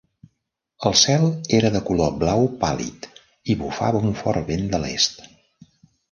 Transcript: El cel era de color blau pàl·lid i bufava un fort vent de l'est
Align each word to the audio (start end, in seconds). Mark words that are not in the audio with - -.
El 0.89 0.95
cel 0.99 1.25
era 1.57 1.69
de 1.75 1.81
color 1.89 2.15
blau 2.23 2.41
pàl·lid 2.63 3.05
i 3.55 3.57
bufava 3.59 4.01
un 4.13 4.17
fort 4.23 4.49
vent 4.49 4.65
de 4.73 4.81
l'est 4.87 5.21